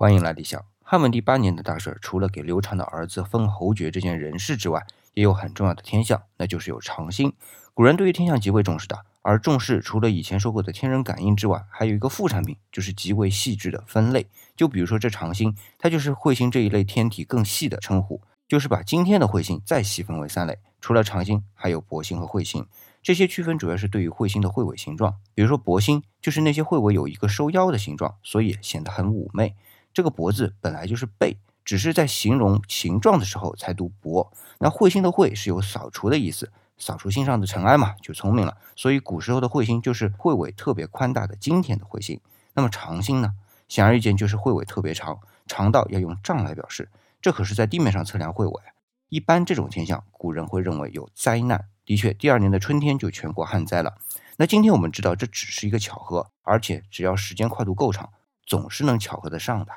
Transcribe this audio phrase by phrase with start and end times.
[0.00, 0.64] 欢迎来理想。
[0.80, 7.32] 汉文帝八年的大事，除了给刘禅的儿子封侯爵这件人事之外，也有很重要的天象，那就是有长星。
[7.74, 14.28] 古人对于天象极为重视的，而重视除了以前说过的天人感应之外，还有一个副产品，就是极为细致的分类。
[14.54, 22.64] 就比如说这长星，它就是彗星这一类天体更细的称呼，就是把今天的彗星再细分为三类，除了长星，还有薄星和彗星。
[23.02, 29.56] 这些区分主要是对于彗星的彗尾形状，比如说薄星，就是那些彗尾有一个收腰的形状，所以显得很妩媚。
[29.98, 34.32] 这个“薄”字本来就是背，只是在形容形状的时候才读“薄”。
[34.60, 38.56] 那彗星的“彗”是有扫除的意思，扫除心上的尘埃嘛，就聪明了。
[38.76, 42.20] 所以古时候的彗星就是彗尾特别宽大的今天的彗星。
[42.54, 43.32] 那么长星呢？
[43.66, 46.88] 显而易见就是彗尾特别长，长到要用丈来表示。
[47.20, 48.62] 这可是在地面上测量彗尾。
[49.08, 51.64] 一般这种天象，古人会认为有灾难。
[51.84, 53.98] 的确，第二年的春天就全国旱灾了。
[54.36, 58.10] 那今天我们知道这只是一个巧合，而且只要时间跨度够长，
[58.46, 59.72] 总是能巧合得上的。